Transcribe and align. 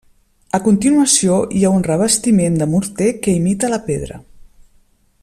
A 0.57 0.59
continuació 0.67 1.35
hi 1.59 1.61
ha 1.69 1.75
un 1.79 1.85
revestiment 1.89 2.57
de 2.63 2.69
morter 2.75 3.13
que 3.27 3.39
imita 3.43 3.73
la 3.77 3.83
pedra. 3.91 4.23